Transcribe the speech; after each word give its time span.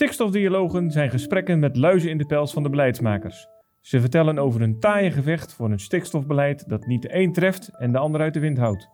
Stikstofdialogen 0.00 0.90
zijn 0.90 1.10
gesprekken 1.10 1.58
met 1.58 1.76
luizen 1.76 2.10
in 2.10 2.18
de 2.18 2.26
pels 2.26 2.52
van 2.52 2.62
de 2.62 2.70
beleidsmakers. 2.70 3.46
Ze 3.80 4.00
vertellen 4.00 4.38
over 4.38 4.62
een 4.62 4.78
taaie 4.78 5.10
gevecht 5.10 5.54
voor 5.54 5.70
een 5.70 5.80
stikstofbeleid 5.80 6.68
dat 6.68 6.86
niet 6.86 7.02
de 7.02 7.14
een 7.14 7.32
treft 7.32 7.78
en 7.78 7.92
de 7.92 7.98
ander 7.98 8.20
uit 8.20 8.34
de 8.34 8.40
wind 8.40 8.58
houdt. 8.58 8.88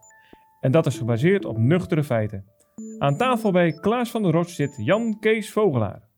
En 0.60 0.70
dat 0.70 0.86
is 0.86 0.98
gebaseerd 0.98 1.44
op 1.44 1.58
nuchtere 1.58 2.04
feiten. 2.04 2.44
Aan 2.98 3.16
tafel 3.16 3.50
bij 3.50 3.72
Klaas 3.72 4.10
van 4.10 4.22
der 4.22 4.32
Rots 4.32 4.54
zit 4.54 4.76
Jan 4.76 5.18
Kees 5.18 5.50
Vogelaar. 5.50 6.08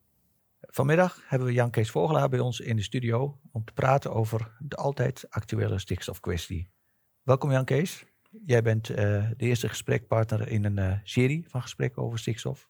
Vanmiddag 0.60 1.22
hebben 1.26 1.48
we 1.48 1.54
Jan 1.54 1.70
Kees 1.70 1.90
Vogelaar 1.90 2.28
bij 2.28 2.40
ons 2.40 2.60
in 2.60 2.76
de 2.76 2.82
studio 2.82 3.38
om 3.52 3.64
te 3.64 3.72
praten 3.72 4.12
over 4.12 4.56
de 4.58 4.76
altijd 4.76 5.26
actuele 5.30 5.78
stikstofkwestie. 5.78 6.70
Welkom 7.22 7.50
Jan 7.50 7.64
Kees. 7.64 8.04
Jij 8.44 8.62
bent 8.62 8.90
uh, 8.90 8.96
de 8.96 9.34
eerste 9.36 9.68
gesprekpartner 9.68 10.48
in 10.48 10.64
een 10.64 10.78
uh, 10.78 10.92
serie 11.02 11.44
van 11.48 11.62
gesprekken 11.62 12.02
over 12.02 12.18
stikstof. 12.18 12.68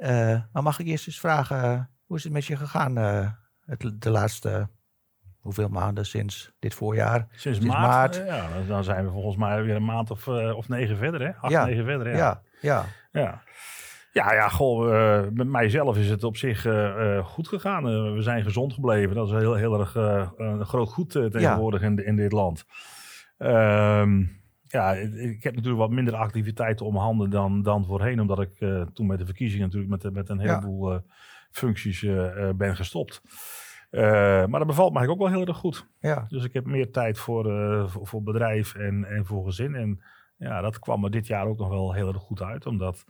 Uh, 0.00 0.40
maar 0.52 0.62
mag 0.62 0.78
ik 0.78 0.86
eerst 0.86 1.06
eens 1.06 1.20
vragen, 1.20 1.90
hoe 2.06 2.16
is 2.16 2.24
het 2.24 2.32
met 2.32 2.44
je 2.44 2.56
gegaan 2.56 2.96
het, 2.96 3.92
de 3.98 4.10
laatste 4.10 4.68
hoeveel 5.38 5.68
maanden 5.68 6.06
sinds 6.06 6.52
dit 6.58 6.74
voorjaar? 6.74 7.26
Sinds, 7.30 7.58
sinds 7.58 7.74
maart. 7.74 7.82
maart. 7.84 8.16
ja, 8.26 8.48
dan 8.66 8.84
zijn 8.84 9.04
we 9.04 9.10
volgens 9.10 9.36
mij 9.36 9.62
weer 9.62 9.76
een 9.76 9.84
maand 9.84 10.10
of, 10.10 10.28
of 10.28 10.68
negen 10.68 10.96
verder, 10.96 11.20
hè? 11.20 11.32
Acht, 11.34 11.52
ja. 11.52 11.64
negen 11.64 11.84
verder, 11.84 12.08
ja. 12.08 12.16
Ja, 12.16 12.42
ja. 12.60 12.84
ja. 13.12 13.42
Ja, 14.12 14.32
ja, 14.32 14.48
goh, 14.48 14.92
uh, 14.92 15.20
met 15.32 15.46
mijzelf 15.46 15.96
is 15.96 16.10
het 16.10 16.24
op 16.24 16.36
zich 16.36 16.64
uh, 16.64 17.24
goed 17.24 17.48
gegaan. 17.48 18.14
We 18.14 18.22
zijn 18.22 18.42
gezond 18.42 18.72
gebleven. 18.72 19.16
Dat 19.16 19.26
is 19.26 19.32
heel, 19.32 19.54
heel 19.54 19.80
erg 19.80 19.94
een 19.94 20.66
groot 20.66 20.88
goed 20.88 21.10
tegenwoordig 21.10 21.80
ja. 21.80 21.86
in, 21.86 22.06
in 22.06 22.16
dit 22.16 22.32
land. 22.32 22.64
Ehm, 23.38 24.24
ja, 24.72 24.92
ik 24.94 25.42
heb 25.42 25.54
natuurlijk 25.54 25.80
wat 25.80 25.90
minder 25.90 26.14
activiteiten 26.14 26.86
om 26.86 26.96
handen 26.96 27.30
dan, 27.30 27.62
dan 27.62 27.84
voorheen. 27.84 28.20
Omdat 28.20 28.40
ik 28.40 28.56
toen 28.94 29.06
met 29.06 29.18
de 29.18 29.24
verkiezingen 29.24 29.64
natuurlijk 29.64 30.02
met, 30.02 30.12
met 30.12 30.28
een 30.28 30.40
heleboel 30.40 30.92
ja. 30.92 31.02
functies 31.50 32.00
ben 32.56 32.76
gestopt. 32.76 33.22
maar 33.90 34.58
dat 34.58 34.66
bevalt 34.66 34.92
mij 34.92 35.06
ook 35.06 35.18
wel 35.18 35.28
heel 35.28 35.46
erg 35.46 35.56
goed. 35.56 35.86
Ja. 35.98 36.24
Dus 36.28 36.44
ik 36.44 36.52
heb 36.52 36.66
meer 36.66 36.90
tijd 36.90 37.18
voor, 37.18 37.44
voor, 37.90 38.06
voor 38.06 38.22
bedrijf 38.22 38.74
en, 38.74 39.04
en 39.04 39.26
voor 39.26 39.44
gezin. 39.44 39.74
En 39.74 40.02
ja, 40.40 40.60
dat 40.60 40.78
kwam 40.78 41.00
me 41.00 41.10
dit 41.10 41.26
jaar 41.26 41.46
ook 41.46 41.58
nog 41.58 41.68
wel 41.68 41.92
heel 41.92 42.08
erg 42.08 42.22
goed 42.22 42.42
uit. 42.42 42.66
Omdat 42.66 43.04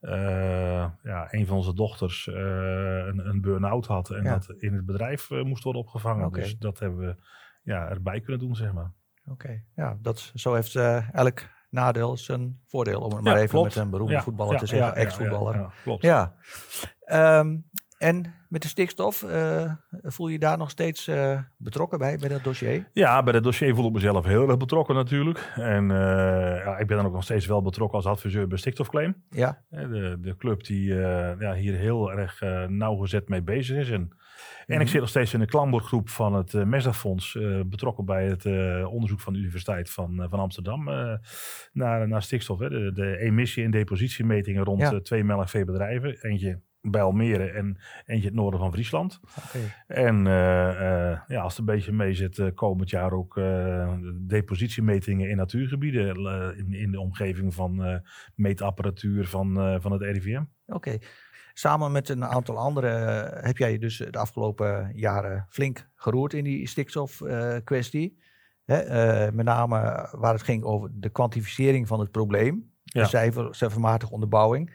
uh, 0.00 0.90
ja, 1.02 1.28
een 1.30 1.46
van 1.46 1.56
onze 1.56 1.74
dochters 1.74 2.26
uh, 2.26 2.34
een, 3.06 3.28
een 3.28 3.40
burn-out 3.40 3.86
had 3.86 4.10
en 4.10 4.22
ja. 4.22 4.32
dat 4.32 4.54
in 4.58 4.74
het 4.74 4.86
bedrijf 4.86 5.30
uh, 5.30 5.44
moest 5.44 5.64
worden 5.64 5.82
opgevangen. 5.82 6.26
Okay. 6.26 6.42
Dus 6.42 6.58
dat 6.58 6.78
hebben 6.78 6.98
we 6.98 7.16
ja, 7.62 7.88
erbij 7.88 8.20
kunnen 8.20 8.46
doen, 8.46 8.56
zeg 8.56 8.72
maar. 8.72 8.92
Oké, 9.26 9.62
ja, 9.74 9.98
dat, 10.00 10.32
zo 10.34 10.54
heeft 10.54 10.76
elk 11.12 11.42
nadeel 11.70 12.16
zijn 12.16 12.60
voordeel, 12.66 13.00
om 13.00 13.12
het 13.12 13.24
maar 13.24 13.36
even 13.36 13.48
klopt. 13.48 13.74
met 13.74 13.84
een 13.84 13.90
beroemde 13.90 14.20
voetballer 14.20 14.58
te 14.58 14.66
zeggen, 14.66 14.94
ex-voetballer. 14.94 15.72
klopt. 15.82 16.02
Ja. 16.02 16.34
Um, 17.38 17.64
en 17.98 18.34
met 18.48 18.62
de 18.62 18.68
stikstof, 18.68 19.22
uh, 19.22 19.72
voel 20.02 20.28
je 20.28 20.38
daar 20.38 20.58
nog 20.58 20.70
steeds 20.70 21.08
uh, 21.08 21.40
betrokken 21.56 21.98
bij, 21.98 22.16
bij 22.16 22.28
dat 22.28 22.44
dossier? 22.44 22.88
Ja, 22.92 23.22
bij 23.22 23.32
dat 23.32 23.42
dossier 23.42 23.74
voel 23.74 23.86
ik 23.86 23.92
mezelf 23.92 24.24
heel 24.24 24.48
erg 24.48 24.56
betrokken 24.56 24.94
natuurlijk. 24.94 25.52
En 25.54 25.90
uh, 25.90 25.96
ja, 26.64 26.78
ik 26.78 26.86
ben 26.86 26.96
dan 26.96 27.06
ook 27.06 27.12
nog 27.12 27.22
steeds 27.22 27.46
wel 27.46 27.62
betrokken 27.62 27.96
als 27.96 28.06
adviseur 28.06 28.48
bij 28.48 28.58
Stikstofclaim. 28.58 29.24
Ja. 29.30 29.62
De, 29.68 30.18
de 30.20 30.36
club 30.36 30.64
die 30.64 30.94
ja, 31.38 31.54
hier 31.54 31.74
heel 31.74 32.12
erg 32.12 32.40
nauwgezet 32.68 33.28
mee 33.28 33.42
bezig 33.42 33.76
is. 33.76 33.90
En. 33.90 34.16
En 34.66 34.80
ik 34.80 34.88
zit 34.88 35.00
nog 35.00 35.08
steeds 35.08 35.34
in 35.34 35.40
de 35.40 35.46
klamboordgroep 35.46 36.08
van 36.08 36.34
het 36.34 36.52
uh, 36.52 36.64
MESDA-fonds, 36.64 37.38
betrokken 37.66 38.04
bij 38.04 38.26
het 38.26 38.46
onderzoek 38.86 39.20
van 39.20 39.32
de 39.32 39.38
Universiteit 39.38 39.90
van, 39.90 40.26
van 40.28 40.38
Amsterdam 40.38 40.84
naar, 41.72 42.08
naar 42.08 42.22
stikstof. 42.22 42.58
Hè. 42.58 42.68
De, 42.68 42.92
de 42.92 43.18
emissie- 43.18 43.64
en 43.64 43.70
depositiemetingen 43.70 44.64
rond 44.64 44.80
ja. 44.80 45.00
twee 45.00 45.24
melkveebedrijven. 45.24 46.18
Eentje 46.20 46.60
bij 46.80 47.02
Almere 47.02 47.50
en 47.50 47.78
eentje 48.04 48.26
het 48.26 48.36
noorden 48.36 48.60
van 48.60 48.72
Friesland. 48.72 49.20
Okay. 49.46 49.74
En 49.86 50.24
ja, 51.28 51.40
als 51.40 51.56
het 51.56 51.58
een 51.58 51.74
beetje 51.74 51.92
mee 51.92 52.14
zit, 52.14 52.54
komend 52.54 52.90
jaar 52.90 53.12
ook 53.12 53.40
depositiemetingen 54.14 55.30
in 55.30 55.36
natuurgebieden 55.36 56.16
in, 56.56 56.72
in 56.72 56.90
de 56.90 57.00
omgeving 57.00 57.54
van 57.54 58.02
meetapparatuur 58.34 59.26
van, 59.26 59.78
van 59.80 59.92
het 59.92 60.02
RIVM. 60.02 60.42
Oké. 60.66 60.76
Okay. 60.76 61.00
Samen 61.58 61.92
met 61.92 62.08
een 62.08 62.24
aantal 62.24 62.58
anderen 62.58 63.28
heb 63.44 63.56
jij 63.56 63.72
je 63.72 63.78
dus 63.78 63.96
de 63.96 64.18
afgelopen 64.18 64.92
jaren 64.94 65.46
flink 65.48 65.88
geroerd 65.94 66.32
in 66.32 66.44
die 66.44 66.68
stikstofkwestie. 66.68 68.18
met 68.64 69.42
name 69.42 70.08
waar 70.12 70.32
het 70.32 70.42
ging 70.42 70.64
over 70.64 70.90
de 70.92 71.08
kwantificering 71.08 71.86
van 71.86 72.00
het 72.00 72.10
probleem. 72.10 72.72
Ja. 72.82 73.02
De 73.02 73.08
cijfer, 73.08 73.54
cijfermatige 73.54 74.12
onderbouwing. 74.12 74.74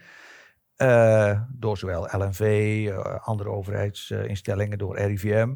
Uh, 0.78 1.42
door 1.50 1.78
zowel 1.78 2.08
LNV, 2.12 2.40
uh, 2.88 3.16
andere 3.20 3.50
overheidsinstellingen, 3.50 4.78
door 4.78 4.98
RIVM. 4.98 5.56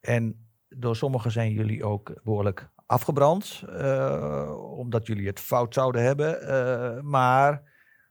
En 0.00 0.48
door 0.68 0.96
sommigen 0.96 1.30
zijn 1.30 1.52
jullie 1.52 1.84
ook 1.84 2.12
behoorlijk 2.22 2.70
afgebrand, 2.86 3.64
uh, 3.68 4.76
omdat 4.78 5.06
jullie 5.06 5.26
het 5.26 5.40
fout 5.40 5.74
zouden 5.74 6.02
hebben. 6.02 7.10
maar 7.10 7.62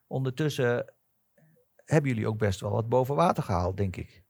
ondertussen 0.08 0.94
hebben 1.90 2.12
jullie 2.12 2.28
ook 2.28 2.38
best 2.38 2.60
wel 2.60 2.72
wat 2.72 2.90
boven 2.90 3.16
water 3.16 3.44
gehaald, 3.44 3.78
denk 3.78 3.96
ik. 3.96 4.24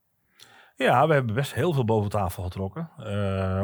Ja, 0.76 1.06
we 1.06 1.12
hebben 1.12 1.34
best 1.34 1.54
heel 1.54 1.72
veel 1.72 1.84
boven 1.84 2.10
tafel 2.10 2.42
getrokken. 2.42 2.90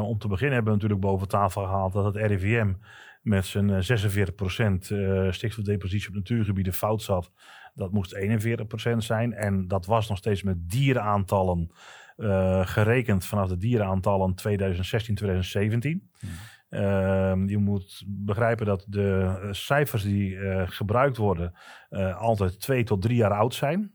om 0.01 0.17
te 0.17 0.27
beginnen 0.27 0.55
hebben 0.55 0.73
we 0.73 0.79
natuurlijk 0.79 1.01
boven 1.01 1.27
tafel 1.27 1.63
gehaald 1.63 1.93
dat 1.93 2.05
het 2.05 2.15
RIVM 2.15 2.73
met 3.21 3.45
zijn 3.45 3.69
46% 3.69 5.33
stikstofdepositie 5.33 6.09
op 6.09 6.15
natuurgebieden 6.15 6.73
fout 6.73 7.01
zat. 7.01 7.31
Dat 7.73 7.91
moest 7.91 8.15
41% 8.15 8.97
zijn. 8.97 9.33
En 9.33 9.67
dat 9.67 9.85
was 9.85 10.09
nog 10.09 10.17
steeds 10.17 10.43
met 10.43 10.69
dierenaantallen 10.69 11.71
uh, 12.17 12.67
gerekend 12.67 13.25
vanaf 13.25 13.49
de 13.49 13.57
dierenaantallen 13.57 14.35
2016, 14.35 15.15
2017. 15.15 16.09
Hmm. 16.19 16.29
Uh, 16.69 17.33
je 17.45 17.57
moet 17.57 18.03
begrijpen 18.07 18.65
dat 18.65 18.85
de 18.87 19.37
cijfers 19.51 20.03
die 20.03 20.31
uh, 20.31 20.63
gebruikt 20.65 21.17
worden 21.17 21.53
uh, 21.89 22.17
altijd 22.17 22.59
twee 22.59 22.83
tot 22.83 23.01
drie 23.01 23.17
jaar 23.17 23.31
oud 23.31 23.53
zijn. 23.53 23.91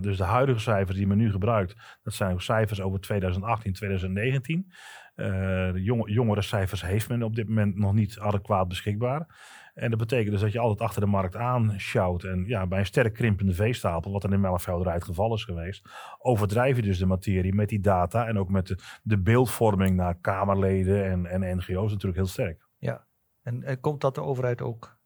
dus 0.00 0.16
de 0.16 0.24
huidige 0.24 0.58
cijfers 0.58 0.96
die 0.96 1.06
men 1.06 1.16
nu 1.16 1.30
gebruikt, 1.30 1.98
dat 2.02 2.14
zijn 2.14 2.40
cijfers 2.40 2.80
over 2.80 3.00
2018, 3.00 3.72
2019. 3.72 4.72
de 5.14 5.80
jong 5.82 6.02
jongere 6.12 6.42
cijfers 6.42 6.82
heeft 6.82 7.08
men 7.08 7.22
op 7.22 7.34
dit 7.34 7.48
moment 7.48 7.76
nog 7.76 7.92
niet 7.92 8.18
adequaat 8.18 8.68
beschikbaar. 8.68 9.26
En 9.74 9.90
dat 9.90 9.98
betekent 9.98 10.30
dus 10.30 10.40
dat 10.40 10.52
je 10.52 10.58
altijd 10.58 10.80
achter 10.80 11.00
de 11.00 11.06
markt 11.06 11.36
aanschouwt. 11.36 12.24
En 12.24 12.44
ja, 12.46 12.66
bij 12.66 12.78
een 12.78 12.86
sterk 12.86 13.14
krimpende 13.14 13.54
veestapel, 13.54 14.12
wat 14.12 14.24
er 14.24 14.32
in 14.32 14.40
melkveehouderij 14.40 14.94
het 14.94 15.04
geval 15.04 15.34
is 15.34 15.44
geweest, 15.44 15.88
overdrijf 16.18 16.76
je 16.76 16.82
dus 16.82 16.98
de 16.98 17.06
materie 17.06 17.54
met 17.54 17.68
die 17.68 17.80
data 17.80 18.26
en 18.26 18.38
ook 18.38 18.50
met 18.50 18.66
de, 18.66 18.78
de 19.02 19.18
beeldvorming 19.18 19.96
naar 19.96 20.18
Kamerleden 20.20 21.04
en, 21.04 21.26
en 21.26 21.56
NGO's 21.56 21.90
natuurlijk 21.90 22.16
heel 22.16 22.26
sterk. 22.26 22.68
Ja, 22.78 23.06
en, 23.42 23.62
en 23.62 23.80
komt 23.80 24.00
dat 24.00 24.14
de 24.14 24.22
overheid 24.22 24.62
ook 24.62 25.00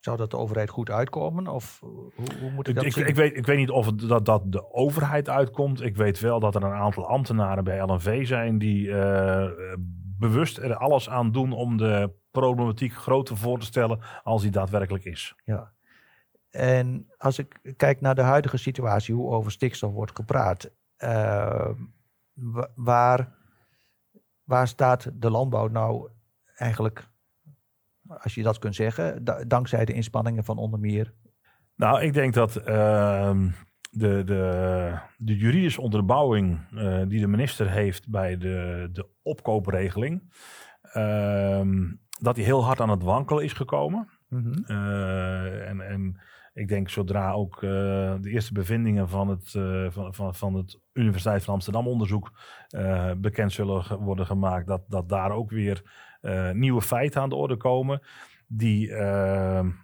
zou 0.00 0.16
dat 0.16 0.30
de 0.30 0.36
overheid 0.36 0.70
goed 0.70 0.90
uitkomen? 0.90 1.46
Of 1.46 1.80
hoe, 1.80 2.12
hoe 2.40 2.50
moet 2.50 2.68
ik 2.68 2.74
dat 2.74 2.84
ik, 2.84 2.92
zien? 2.92 3.06
Ik 3.06 3.14
weet, 3.14 3.36
ik 3.36 3.46
weet 3.46 3.56
niet 3.56 3.70
of 3.70 3.86
het, 3.86 3.98
dat, 3.98 4.24
dat 4.24 4.52
de 4.52 4.72
overheid 4.72 5.28
uitkomt. 5.28 5.82
Ik 5.82 5.96
weet 5.96 6.20
wel 6.20 6.40
dat 6.40 6.54
er 6.54 6.62
een 6.62 6.72
aantal 6.72 7.06
ambtenaren 7.06 7.64
bij 7.64 7.82
LNV 7.82 8.26
zijn 8.26 8.58
die 8.58 8.86
uh, 8.86 9.50
bewust 10.18 10.58
er 10.58 10.76
alles 10.76 11.08
aan 11.10 11.32
doen 11.32 11.52
om 11.52 11.76
de 11.76 12.18
problematiek 12.30 12.94
groter 12.94 13.36
voor 13.36 13.58
te 13.58 13.66
stellen 13.66 14.00
als 14.22 14.42
die 14.42 14.50
daadwerkelijk 14.50 15.04
is. 15.04 15.34
Ja. 15.44 15.72
En 16.50 17.08
als 17.18 17.38
ik 17.38 17.74
kijk 17.76 18.00
naar 18.00 18.14
de 18.14 18.22
huidige 18.22 18.56
situatie, 18.56 19.14
hoe 19.14 19.30
over 19.30 19.52
stikstof 19.52 19.92
wordt 19.92 20.16
gepraat, 20.16 20.70
uh, 20.98 21.70
waar, 22.74 23.34
waar 24.44 24.68
staat 24.68 25.10
de 25.14 25.30
landbouw 25.30 25.68
nou 25.68 26.10
eigenlijk, 26.56 27.08
als 28.06 28.34
je 28.34 28.42
dat 28.42 28.58
kunt 28.58 28.74
zeggen, 28.74 29.24
dankzij 29.46 29.84
de 29.84 29.92
inspanningen 29.92 30.44
van 30.44 30.58
onder 30.58 30.80
meer? 30.80 31.12
Nou, 31.74 32.02
ik 32.02 32.12
denk 32.12 32.34
dat 32.34 32.56
uh, 32.68 33.36
de, 33.90 34.24
de, 34.24 34.98
de 35.16 35.36
juridische 35.36 35.80
onderbouwing 35.80 36.58
uh, 36.72 37.02
die 37.08 37.20
de 37.20 37.26
minister 37.26 37.70
heeft 37.70 38.08
bij 38.08 38.36
de, 38.36 38.88
de 38.92 39.06
opkoopregeling, 39.22 40.32
ehm, 40.82 41.92
dat 42.20 42.34
die 42.34 42.44
heel 42.44 42.64
hard 42.64 42.80
aan 42.80 42.90
het 42.90 43.02
wankelen 43.02 43.44
is 43.44 43.52
gekomen. 43.52 44.08
Mm 44.28 44.42
-hmm. 44.42 44.64
uh, 44.66 45.68
en, 45.68 45.80
en 45.80 46.20
ik 46.54 46.68
denk 46.68 46.88
zodra 46.88 47.32
ook 47.32 47.54
uh, 47.54 47.70
de 48.20 48.30
eerste 48.30 48.52
bevindingen 48.52 49.08
van 49.08 49.28
het, 49.28 49.54
uh, 49.54 49.90
van, 49.90 50.14
van, 50.14 50.34
van 50.34 50.54
het 50.54 50.80
Universiteit 50.92 51.44
van 51.44 51.54
Amsterdam 51.54 51.88
onderzoek 51.88 52.32
bekend 53.16 53.52
zullen 53.52 53.98
worden 54.00 54.26
gemaakt, 54.26 54.66
dat, 54.66 54.82
dat 54.88 55.08
daar 55.08 55.30
ook 55.30 55.50
weer 55.50 55.82
nieuwe 56.52 56.82
feiten 56.82 57.20
aan 57.20 57.28
de 57.28 57.34
orde 57.34 57.56
komen. 57.56 58.02
Die 58.46 58.88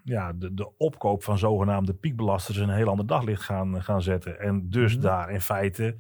ja, 0.05 0.33
de, 0.33 0.55
de 0.55 0.77
opkoop 0.77 1.23
van 1.23 1.39
zogenaamde 1.39 1.95
piekbelasters 1.95 2.57
een 2.57 2.71
heel 2.71 2.89
ander 2.89 3.07
daglicht 3.07 3.43
gaan, 3.43 3.83
gaan 3.83 4.03
zetten. 4.03 4.41
En 4.41 4.69
dus 4.69 4.97
mm 4.97 5.01
-hmm. 5.01 5.11
daar 5.11 5.31
in 5.31 5.41
feite 5.41 5.97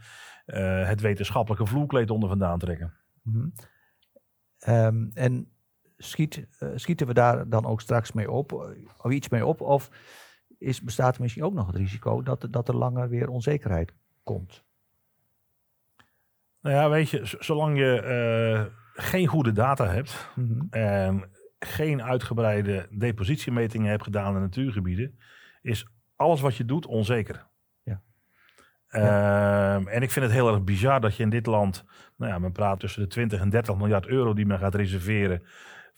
het 0.84 1.00
wetenschappelijke 1.00 1.66
vloerkleed 1.66 2.10
onder 2.10 2.28
vandaan 2.28 2.58
trekken. 2.58 2.94
Mm 3.22 3.32
-hmm. 3.32 3.52
um, 4.74 5.10
en 5.14 5.55
schiet, 5.96 6.46
uh, 6.60 6.68
schieten 6.74 7.06
we 7.06 7.14
daar 7.14 7.48
dan 7.48 7.66
ook 7.66 7.80
straks 7.80 8.12
mee 8.12 8.30
op, 8.30 8.52
of 9.02 9.10
iets 9.12 9.28
mee 9.28 9.46
op? 9.46 9.60
Of 9.60 9.90
is, 10.58 10.82
bestaat 10.82 11.14
er 11.16 11.22
misschien 11.22 11.44
ook 11.44 11.54
nog 11.54 11.66
het 11.66 11.76
risico 11.76 12.22
dat, 12.22 12.46
dat 12.50 12.68
er 12.68 12.76
langer 12.76 13.08
weer 13.08 13.28
onzekerheid 13.28 13.94
komt? 14.22 14.64
Nou 16.60 16.76
ja, 16.76 16.88
weet 16.90 17.10
je, 17.10 17.36
zolang 17.38 17.78
je 17.78 18.00
eh, 18.00 18.64
geen 19.04 19.26
goede 19.26 19.52
data 19.52 19.86
hebt 19.86 20.28
Mhm. 20.34 20.60
en 20.70 21.30
geen 21.58 22.02
uitgebreide 22.02 22.86
depositiemetingen 22.90 23.90
hebt 23.90 24.02
gedaan 24.02 24.34
in 24.34 24.40
natuurgebieden, 24.40 25.18
is 25.62 25.86
alles 26.16 26.40
wat 26.40 26.56
je 26.56 26.64
doet 26.64 26.86
onzeker. 26.86 27.46
Ja. 27.82 28.02
Ehm, 28.88 29.86
en 29.88 30.02
ik 30.02 30.10
vind 30.10 30.24
het 30.24 30.34
heel 30.34 30.48
erg 30.48 30.64
bizar 30.64 31.00
dat 31.00 31.16
je 31.16 31.22
in 31.22 31.30
dit 31.30 31.46
land, 31.46 31.84
nou 32.16 32.32
ja, 32.32 32.38
men 32.38 32.52
praat 32.52 32.80
tussen 32.80 33.02
de 33.02 33.08
20 33.08 33.40
en 33.40 33.48
30 33.50 33.76
miljard 33.76 34.06
euro 34.06 34.34
die 34.34 34.46
men 34.46 34.58
gaat 34.58 34.74
reserveren 34.74 35.42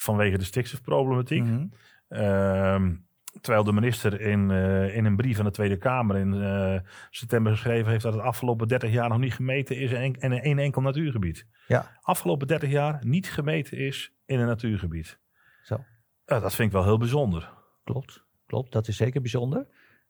vanwege 0.02 0.38
de 0.38 0.44
stikstofproblematiek. 0.44 1.44
Mhm. 1.44 1.66
Ehm, 2.08 2.94
terwijl 3.40 3.64
de 3.64 3.72
minister 3.72 4.20
in, 4.20 4.50
eh, 4.50 4.96
in 4.96 5.04
een 5.04 5.16
brief 5.16 5.38
aan 5.38 5.44
de 5.44 5.50
Tweede 5.50 5.76
Kamer 5.76 6.16
in 6.16 6.34
eh, 6.42 6.80
september 7.10 7.52
geschreven 7.52 7.90
heeft 7.90 8.02
dat 8.02 8.12
het 8.12 8.22
afgelopen 8.22 8.68
30 8.68 8.90
jaar 8.90 9.08
nog 9.08 9.18
niet 9.18 9.34
gemeten 9.34 9.76
is 9.76 9.92
in, 9.92 10.20
en- 10.20 10.32
één 10.42 10.58
enkel 10.58 10.82
natuurgebied. 10.82 11.46
Ja. 11.66 11.98
Afgelopen 12.02 12.46
30 12.46 12.70
jaar 12.70 12.98
niet 13.04 13.30
gemeten 13.30 13.78
is 13.78 14.12
in 14.26 14.40
een 14.40 14.46
natuurgebied. 14.46 15.18
Zo. 15.62 15.84
Eh, 16.24 16.42
dat 16.42 16.54
vind 16.54 16.68
ik 16.68 16.74
wel 16.74 16.84
heel 16.84 16.98
bijzonder. 16.98 17.52
Klopt, 17.84 18.24
klopt. 18.46 18.72
Dat 18.72 18.88
is 18.88 18.96
zeker 18.96 19.20
bijzonder. 19.20 19.66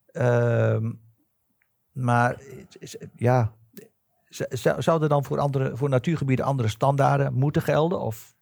Ehm, 0.06 0.92
maar 1.92 2.42
ja, 3.16 3.52
zouden 4.78 5.08
dan 5.08 5.24
voor, 5.24 5.38
andere, 5.38 5.76
voor 5.76 5.88
natuurgebieden 5.88 6.44
andere 6.44 6.68
standaarden 6.68 7.34
moeten 7.34 7.62
gelden? 7.62 8.00
Of, 8.00 8.34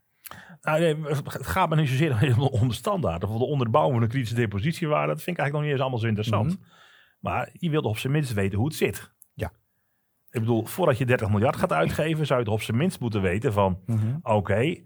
Nou, 0.67 0.81
nee, 0.81 0.97
het 1.05 1.47
gaat 1.47 1.69
me 1.69 1.77
niet 1.77 1.89
zozeer 1.89 2.39
om 2.61 2.69
de 2.69 2.75
standaard 2.75 3.25
of 3.25 3.39
de 3.39 3.45
onderbouwing 3.45 3.95
van 3.95 4.03
een 4.03 4.09
kritische 4.09 4.35
depositiewaarde. 4.37 5.13
Dat 5.13 5.23
vind 5.23 5.37
ik 5.37 5.43
eigenlijk 5.43 5.53
nog 5.53 5.63
niet 5.63 5.71
eens 5.71 5.81
allemaal 5.81 5.99
zo 5.99 6.07
interessant. 6.07 6.59
Maar 7.21 7.49
je 7.53 7.71
wilt 7.71 7.85
op 7.85 7.99
zijn 7.99 8.13
minst 8.13 8.33
weten 8.33 8.59
hoe 8.59 8.67
het 8.67 8.77
zit. 8.77 9.13
Ja. 9.35 9.51
Ik 10.31 10.41
bedoel, 10.41 10.65
voordat 10.65 10.99
je 10.99 11.07
30 11.07 11.31
miljard 11.31 11.57
gaat 11.57 11.73
uitgeven, 11.73 12.27
zou 12.27 12.39
je 12.39 12.45
toch 12.45 12.55
op 12.55 12.63
zijn 12.63 12.77
minst 12.77 13.01
moeten 13.01 13.23
weten 13.23 13.53
van... 13.53 13.79
Oké, 14.23 14.77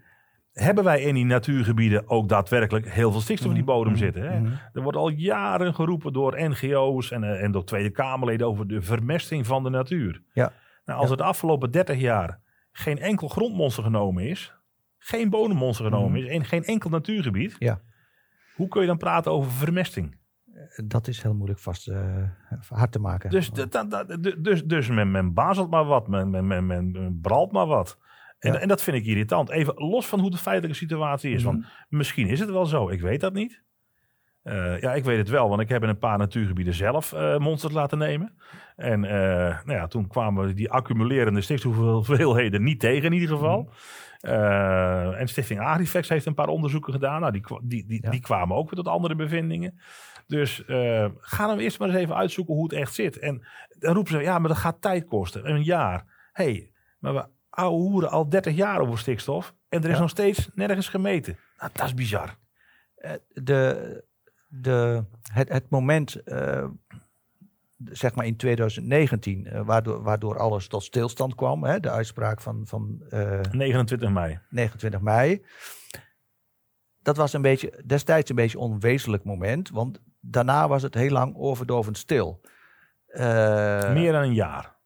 hebben 0.53 0.85
wij 0.85 1.01
in 1.03 1.15
die 1.15 1.25
natuurgebieden 1.25 2.09
ook 2.09 2.29
daadwerkelijk 2.29 2.89
heel 2.93 3.11
veel 3.13 3.21
stikstof 3.21 3.49
in 3.49 3.55
die 3.57 3.65
bodem 3.65 3.97
zitten? 3.97 4.23
Hè? 4.33 4.41
Mhm. 4.41 4.53
Er 4.73 4.83
wordt 4.83 4.99
al 4.99 5.09
jaren 5.09 5.75
geroepen 5.75 6.13
door 6.13 6.49
NGO's 6.49 7.11
en, 7.11 7.25
eh, 7.25 7.43
en 7.43 7.53
door 7.53 7.65
Tweede 7.65 7.91
Kamerleden 7.91 8.47
over 8.47 8.67
de 8.69 8.83
vermesting 8.83 9.47
van 9.47 9.63
de 9.63 9.71
natuur. 9.71 10.23
Ja. 10.33 10.53
Nou, 10.85 10.99
als 10.99 11.07
Ja. 11.07 11.13
er 11.13 11.21
de 11.23 11.29
afgelopen 11.29 11.71
30 11.71 11.99
jaar 12.01 12.41
geen 12.73 12.99
enkel 12.99 13.29
grondmonster 13.29 13.83
genomen 13.85 14.25
is, 14.29 14.55
geen 15.03 15.31
bodemmonster 15.31 15.85
genomen 15.85 16.11
Mhm. 16.11 16.21
is, 16.31 16.37
en 16.37 16.45
geen 16.45 16.65
enkel 16.65 16.91
natuurgebied, 16.91 17.57
Ja. 17.59 17.81
hoe 18.55 18.69
kun 18.69 18.81
je 18.81 18.87
dan 18.87 18.97
praten 18.99 19.33
over 19.33 19.51
vermesting? 19.51 20.19
Dat 20.87 21.09
is 21.09 21.23
heel 21.23 21.35
moeilijk 21.35 21.59
vast 21.61 21.89
uh, 21.89 22.23
hard 22.69 22.93
te 22.93 22.99
maken. 22.99 23.31
Dus, 23.31 23.51
dat- 23.51 23.73
dat- 23.73 23.91
dat- 23.91 24.35
dus, 24.45 24.65
dus 24.65 24.89
men, 24.89 25.11
men 25.11 25.33
bazelt 25.35 25.71
maar 25.71 25.85
wat, 25.85 26.09
men, 26.09 26.31
men, 26.31 26.47
men, 26.47 26.67
men, 26.67 27.19
bralt 27.23 27.53
maar 27.53 27.67
wat. 27.67 27.99
En, 28.39 28.53
Ja. 28.53 28.59
en 28.59 28.69
dat 28.69 28.83
vind 28.83 28.97
ik 28.97 29.05
irritant. 29.05 29.51
Even 29.51 29.75
los 29.75 30.07
van 30.07 30.21
hoe 30.21 30.31
de 30.31 30.37
feitelijke 30.37 30.77
situatie 30.77 31.33
is. 31.33 31.43
Mhm. 31.45 31.53
Want 31.53 31.67
misschien 31.89 32.27
is 32.29 32.41
het 32.41 32.51
wel 32.51 32.67
zo, 32.67 32.89
ik 32.89 33.01
weet 33.01 33.21
dat 33.21 33.33
niet. 33.33 33.63
Eh, 34.43 34.81
ja, 34.81 34.95
ik 34.95 35.05
weet 35.05 35.19
het 35.19 35.29
wel, 35.29 35.49
want 35.49 35.61
ik 35.61 35.69
heb 35.69 35.83
in 35.83 35.89
een 35.89 35.99
paar 35.99 36.19
natuurgebieden 36.19 36.75
zelf 36.75 37.13
eh, 37.13 37.37
monsters 37.39 37.73
laten 37.73 37.99
nemen. 37.99 38.35
En 38.77 39.05
eh, 39.05 39.65
nou 39.65 39.73
ja, 39.79 39.87
toen 39.87 40.07
kwamen 40.09 40.55
die 40.55 40.71
accumulerende 40.71 41.41
stikstofhoeveelheden 41.41 42.63
niet 42.63 42.81
tegen 42.81 43.05
in 43.05 43.13
ieder 43.13 43.29
geval. 43.29 43.71
Eh, 44.21 45.21
en 45.21 45.29
Stichting 45.29 45.61
Agrifex 45.61 46.09
heeft 46.09 46.27
een 46.27 46.35
paar 46.35 46.49
onderzoeken 46.49 46.93
gedaan. 46.93 47.21
Nou, 47.21 47.33
die, 47.33 47.43
die, 47.63 47.87
die, 47.87 48.03
Ja. 48.03 48.11
die 48.11 48.21
kwamen 48.21 48.57
ook 48.57 48.65
weer 48.71 48.85
tot 48.85 48.93
andere 48.93 49.15
bevindingen. 49.15 49.81
Dus 50.27 50.65
eh, 50.65 51.07
ga 51.19 51.47
dan 51.47 51.59
eerst 51.59 51.79
maar 51.79 51.89
eens 51.89 51.99
even 51.99 52.17
uitzoeken 52.17 52.55
hoe 52.55 52.63
het 52.63 52.73
echt 52.73 52.95
zit. 52.95 53.19
En 53.19 53.47
dan 53.79 53.95
roepen 53.95 54.13
ze, 54.13 54.21
ja, 54.21 54.39
maar 54.39 54.49
dat 54.49 54.59
gaat 54.59 54.81
tijd 54.81 55.05
kosten. 55.05 55.51
Een 55.51 55.63
jaar. 55.63 56.29
Hé, 56.33 56.45
hey, 56.45 56.73
maar 56.99 57.15
we 57.15 57.27
ouwe 57.51 57.77
hoeren 57.79 58.11
al 58.11 58.29
30 58.29 58.55
jaar 58.55 58.81
over 58.81 58.99
stikstof. 58.99 59.55
En 59.69 59.83
er 59.83 59.89
is 59.89 59.95
Ja. 59.95 60.01
nog 60.01 60.11
steeds 60.11 60.49
nergens 60.55 60.89
gemeten. 60.89 61.39
Nou, 61.59 61.71
dat 61.75 61.87
is 61.87 61.95
bizar. 61.95 62.35
De, 63.29 64.05
de, 64.51 65.05
het, 65.33 65.49
het 65.49 65.71
moment, 65.71 66.15
eh, 66.15 66.69
zeg 67.85 68.15
maar 68.15 68.27
in 68.27 68.37
2019, 68.37 69.47
eh, 69.47 69.61
waardoor, 69.61 70.03
waardoor 70.03 70.39
alles 70.39 70.69
tot 70.69 70.83
stilstand 70.83 71.35
kwam, 71.35 71.65
hè, 71.65 71.81
de 71.81 71.91
uitspraak 71.91 72.41
van, 72.41 72.67
van 72.67 73.03
eh, 73.09 73.41
29 73.51 74.11
mei. 74.11 74.39
29 74.49 75.01
mei. 75.01 75.45
Dat 77.03 77.17
was 77.17 77.33
een 77.33 77.43
beetje, 77.43 77.83
destijds 77.87 78.31
een 78.31 78.37
beetje 78.37 78.59
een 78.59 78.65
onwezenlijk 78.65 79.25
moment, 79.25 79.71
want 79.71 80.01
daarna 80.21 80.69
was 80.69 80.83
het 80.83 80.95
heel 80.95 81.11
lang 81.11 81.37
overdovend 81.37 81.99
stil. 81.99 82.41
Eh, 83.07 83.93
Meer 83.93 84.13
dan 84.13 84.23
een 84.23 84.35
jaar. 84.35 84.77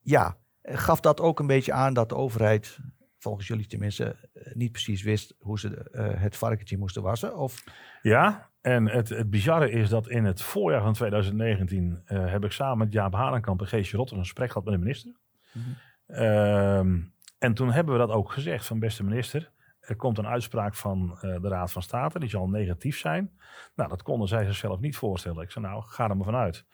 Ja, 0.00 0.36
gaf 0.62 1.00
dat 1.00 1.20
ook 1.20 1.38
een 1.40 1.46
beetje 1.46 1.72
aan 1.72 1.94
dat 1.94 2.08
de 2.08 2.14
overheid, 2.16 2.78
volgens 3.18 3.46
jullie 3.46 3.66
tenminste, 3.66 4.28
eh, 4.32 4.54
niet 4.54 4.72
precies 4.72 5.02
wist 5.02 5.34
hoe 5.38 5.58
ze 5.58 5.90
eh, 5.90 6.20
het 6.20 6.36
varkentje 6.36 6.78
moesten 6.78 7.02
wassen? 7.02 7.36
Of, 7.36 7.64
Ja, 8.02 8.50
en 8.64 8.88
het, 8.88 9.08
het 9.08 9.30
bizarre 9.30 9.70
is 9.70 9.88
dat 9.88 10.08
in 10.08 10.24
het 10.24 10.42
voorjaar 10.42 10.82
van 10.82 10.92
2019 10.92 12.02
eh, 12.04 12.30
heb 12.30 12.44
ik 12.44 12.52
samen 12.52 12.78
met 12.78 12.92
Jaap 12.92 13.12
Harenkamp 13.14 13.60
en 13.60 13.66
Geesje 13.66 13.96
Rotter 13.96 14.16
een 14.16 14.22
gesprek 14.22 14.48
gehad 14.48 14.64
met 14.64 14.74
de 14.74 14.80
minister. 14.80 15.12
Mhm. 15.52 15.64
Ehm, 16.06 16.98
en 17.38 17.54
toen 17.54 17.70
hebben 17.72 17.92
we 17.94 18.00
dat 18.00 18.10
ook 18.10 18.32
gezegd 18.32 18.66
van 18.66 18.78
beste 18.78 19.04
minister. 19.04 19.50
Er 19.80 19.96
komt 19.96 20.18
een 20.18 20.26
uitspraak 20.26 20.74
van 20.74 21.18
eh, 21.20 21.40
de 21.40 21.48
Raad 21.48 21.72
van 21.72 21.82
State, 21.82 22.18
die 22.18 22.28
zal 22.28 22.48
negatief 22.48 22.98
zijn. 22.98 23.30
Nou, 23.76 23.88
dat 23.88 24.02
konden 24.02 24.28
zij 24.28 24.44
zichzelf 24.44 24.80
niet 24.80 24.96
voorstellen. 24.96 25.42
Ik 25.42 25.50
zei, 25.50 25.64
nou, 25.64 25.82
ga 25.86 26.08
er 26.08 26.16
maar 26.16 26.24
vanuit. 26.26 26.64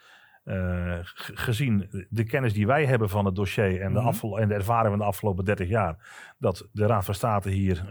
G- 1.03 1.31
gezien 1.35 2.07
de 2.11 2.25
kennis 2.25 2.53
die 2.53 2.67
wij 2.67 2.87
hebben 2.87 3.09
van 3.09 3.25
het 3.25 3.35
dossier 3.35 3.81
en 3.81 3.93
de, 3.93 4.01
Mhm. 4.01 4.37
en 4.39 4.49
de 4.49 4.55
ervaring 4.55 4.89
van 4.91 4.99
de 4.99 5.05
afgelopen 5.05 5.45
30 5.45 5.69
jaar, 5.69 5.97
dat 6.39 6.69
de 6.73 6.87
Raad 6.87 7.05
van 7.05 7.15
State 7.15 7.51
hier 7.51 7.85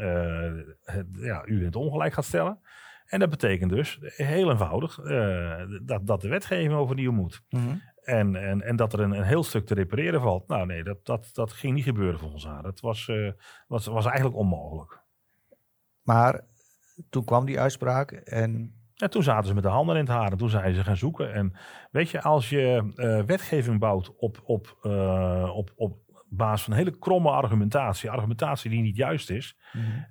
het, 0.84 1.08
ja, 1.12 1.46
u 1.46 1.60
in 1.60 1.66
het 1.66 1.76
ongelijk 1.76 2.14
gaat 2.14 2.26
stellen. 2.26 2.60
En 3.10 3.20
dat 3.20 3.30
betekent 3.30 3.72
dus, 3.72 4.00
heel 4.02 4.52
eenvoudig, 4.52 5.00
eh, 5.00 5.62
dat, 5.82 6.08
dat 6.08 6.22
de 6.22 6.28
wetgeving 6.28 6.74
overnieuw 6.74 7.12
moet. 7.12 7.42
En, 8.04 8.36
en, 8.36 8.62
en 8.62 8.76
dat 8.76 8.94
er 8.94 9.00
een, 9.00 9.12
een 9.12 9.24
heel 9.24 9.44
stuk 9.44 9.66
te 9.66 9.74
repareren 9.74 10.22
valt. 10.22 10.48
Nou 10.48 10.66
nee, 10.66 10.84
dat, 10.84 11.06
dat, 11.06 11.30
dat 11.34 11.52
ging 11.52 11.74
niet 11.74 11.84
gebeuren 11.84 12.20
volgens 12.20 12.46
haar. 12.46 12.64
Dat 12.64 12.80
was, 12.80 13.08
eh, 13.08 13.32
was, 13.68 13.86
was 13.86 14.06
eigenlijk 14.06 14.38
onmogelijk. 14.38 15.00
Maar 16.04 16.42
toen 17.10 17.26
kwam 17.26 17.46
die 17.46 17.60
uitspraak 17.60 18.12
en 18.12 18.74
En 18.96 19.10
toen 19.10 19.24
zaten 19.24 19.48
ze 19.48 19.54
met 19.54 19.64
de 19.64 19.70
handen 19.70 19.96
in 19.96 20.02
het 20.02 20.12
haar 20.12 20.32
en 20.32 20.38
toen 20.38 20.50
zijn 20.50 20.76
ze 20.76 20.84
gaan 20.84 20.98
zoeken. 20.98 21.34
En 21.34 21.54
weet 21.92 22.10
je, 22.10 22.22
als 22.22 22.50
je 22.50 22.94
eh, 22.96 23.24
wetgeving 23.24 23.80
bouwt 23.80 24.16
op, 24.16 24.42
op, 24.44 24.78
op, 25.54 25.72
op 25.76 25.98
basis 26.30 26.66
van 26.66 26.74
hele 26.74 26.98
kromme 26.98 27.30
argumentatie, 27.30 28.10
argumentatie 28.12 28.70
die 28.70 28.82
niet 28.82 28.96
juist 28.96 29.30
is, 29.30 29.58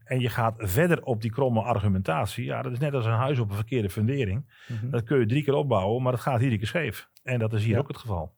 en 0.04 0.20
je 0.20 0.28
gaat 0.28 0.54
verder 0.58 1.02
op 1.02 1.20
die 1.20 1.30
kromme 1.30 1.62
argumentatie, 1.62 2.44
ja, 2.44 2.62
dat 2.62 2.72
is 2.72 2.78
net 2.78 2.94
als 2.94 3.04
een 3.06 3.12
huis 3.12 3.38
op 3.38 3.48
een 3.50 3.56
verkeerde 3.56 3.90
fundering. 3.90 4.66
Dat 4.90 5.02
kun 5.02 5.18
je 5.18 5.26
drie 5.26 5.44
keer 5.44 5.54
opbouwen, 5.54 6.02
maar 6.02 6.12
dat 6.12 6.20
gaat 6.20 6.38
iedere 6.40 6.58
keer 6.58 6.66
scheef. 6.66 7.08
En 7.22 7.38
dat 7.38 7.52
is 7.52 7.64
hier 7.64 7.72
Ja. 7.74 7.78
ook 7.78 7.88
het 7.88 7.96
geval. 7.96 8.36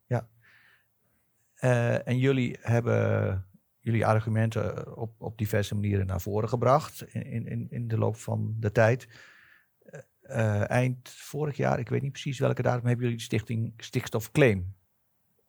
Eh, 1.55 2.09
en 2.09 2.19
jullie 2.19 2.57
hebben 2.61 3.45
jullie 3.81 4.07
argumenten 4.07 4.97
op, 4.97 5.15
op 5.19 5.39
diverse 5.39 5.75
manieren 5.75 6.07
naar 6.07 6.21
voren 6.21 6.49
gebracht 6.49 7.03
in, 7.15 7.47
in, 7.47 7.67
in 7.71 7.89
de 7.89 7.99
loop 7.99 8.17
van 8.17 8.55
de 8.59 8.73
tijd. 8.73 9.09
Eh, 9.83 10.01
eh, 10.23 10.71
eind 10.71 11.09
vorig 11.11 11.57
jaar, 11.57 11.79
ik 11.79 11.89
weet 11.89 12.03
niet 12.03 12.13
precies 12.13 12.39
welke 12.39 12.63
datum, 12.63 12.87
hebben 12.87 13.03
jullie 13.05 13.19
de 13.19 13.25
stichting 13.25 13.73
Stikstof 13.77 14.31
Claim 14.31 14.75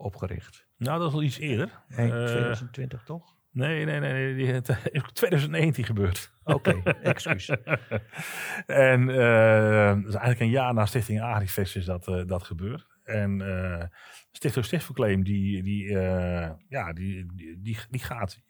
opgericht. 0.02 0.68
Nou, 0.78 1.00
dat 1.00 1.08
is 1.08 1.14
al 1.14 1.24
iets 1.24 1.38
eerder. 1.40 1.84
Eind 1.90 2.12
Eh, 2.14 2.26
2020 2.26 3.04
toch? 3.04 3.36
Nee, 3.52 3.86
nee, 3.86 4.00
nee. 4.00 4.14
nee 4.14 4.36
die, 4.36 4.48
het 4.48 4.70
is 4.70 4.76
in 4.92 5.04
2019 5.14 5.84
gebeurd. 5.84 6.32
Oké, 6.44 6.82
excuus. 7.04 7.50
En 8.66 9.10
eh, 9.10 9.88
dat 9.88 10.08
is 10.08 10.16
eigenlijk 10.16 10.40
een 10.40 10.50
jaar 10.50 10.74
na 10.74 10.86
Stichting 10.86 11.22
Agrifest 11.22 11.76
is 11.76 11.86
dat, 11.86 12.08
eh, 12.08 12.26
dat 12.26 12.44
gebeurd. 12.44 12.88
En 13.04 13.42
eh 13.42 13.86
Stichting 14.32 14.66
Stichtverclaim, 14.66 15.24
die, 15.24 15.64
die, 15.64 15.98
eh, 15.98 16.52
ja, 16.70 16.94
die, 16.94 17.26
die, 17.36 17.62
die, 17.62 17.78
die 17.90 18.04
gaat 18.04 18.42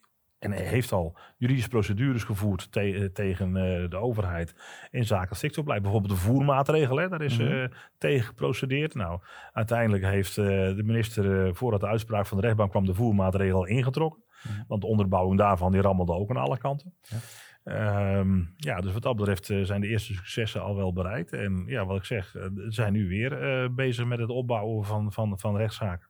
en 0.41 0.51
heeft 0.51 0.91
al 0.91 1.17
juridische 1.37 1.69
procedures 1.69 2.23
gevoerd 2.23 2.71
te- 2.71 2.93
eh, 2.93 3.05
tegen 3.05 3.55
eh, 3.55 3.89
de 3.89 3.97
overheid 3.97 4.55
in 4.91 5.05
zaken 5.05 5.35
stikstofbeleid. 5.35 5.81
Bijvoorbeeld 5.81 6.13
de 6.13 6.19
voermaatregelen, 6.19 7.03
hè, 7.03 7.09
daar 7.09 7.21
is 7.21 7.39
eh, 7.39 7.63
tegen 7.97 8.25
geprocedeerd. 8.25 8.95
Nou, 8.95 9.19
uiteindelijk 9.51 10.03
heeft 10.03 10.35
de 10.35 10.81
minister, 10.85 11.55
voordat 11.55 11.79
de 11.79 11.87
uitspraak 11.87 12.25
van 12.25 12.37
de 12.37 12.43
rechtbank 12.43 12.71
kwam, 12.71 12.85
de 12.85 12.93
voermaatregel 12.93 13.65
ingetrokken. 13.65 14.23
Mhm. 14.43 14.63
Want 14.67 14.81
de 14.81 14.87
onderbouwing 14.87 15.37
daarvan 15.37 15.71
die 15.71 15.81
rammelde 15.81 16.13
ook 16.13 16.29
aan 16.29 16.37
alle 16.37 16.57
kanten. 16.57 16.93
Ja. 17.01 17.17
Ehm, 17.63 18.41
ja, 18.55 18.81
dus 18.81 18.93
wat 18.93 19.01
dat 19.01 19.15
betreft 19.15 19.45
zijn 19.45 19.81
de 19.81 19.87
eerste 19.87 20.13
successen 20.13 20.61
al 20.61 20.75
wel 20.75 20.93
bereikt. 20.93 21.33
En 21.33 21.63
ja, 21.67 21.85
wat 21.85 21.97
ik 21.97 22.05
zeg, 22.05 22.31
we 22.31 22.65
zijn 22.67 22.93
nu 22.93 23.07
weer 23.07 23.73
bezig 23.73 24.05
met 24.05 24.19
het 24.19 24.29
opbouwen 24.29 24.85
van, 24.85 25.11
van, 25.11 25.39
van 25.39 25.57
rechtszaken. 25.57 26.07